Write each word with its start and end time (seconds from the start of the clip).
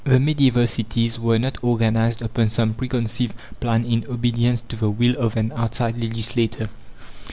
The 0.03 0.19
medieval 0.19 0.65
cities 0.65 1.19
were 1.19 1.37
not 1.37 1.59
organized 1.63 2.23
upon 2.23 2.49
some 2.49 2.73
preconceived 2.73 3.35
plan 3.59 3.85
in 3.85 4.03
obedience 4.09 4.61
to 4.69 4.75
the 4.75 4.89
will 4.89 5.15
of 5.17 5.37
an 5.37 5.53
outside 5.55 5.95
legislator. 6.03 6.69